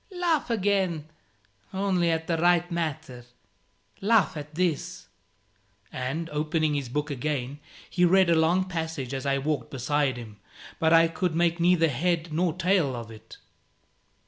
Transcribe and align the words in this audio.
Laugh 0.17 0.49
again 0.49 1.07
only 1.75 2.09
at 2.09 2.25
the 2.25 2.35
right 2.35 2.71
matter: 2.71 3.23
laugh 4.01 4.35
at 4.35 4.55
this" 4.55 5.07
And, 5.93 6.27
opening 6.31 6.73
his 6.73 6.89
book 6.89 7.11
again, 7.11 7.59
he 7.87 8.03
read 8.03 8.27
a 8.31 8.35
long 8.35 8.67
passage 8.67 9.13
as 9.13 9.27
I 9.27 9.37
walked 9.37 9.69
beside 9.69 10.17
him; 10.17 10.39
but 10.79 10.91
I 10.91 11.07
could 11.07 11.35
make 11.35 11.59
neither 11.59 11.87
head 11.89 12.33
nor 12.33 12.51
tail 12.53 12.95
of 12.95 13.11
it. 13.11 13.37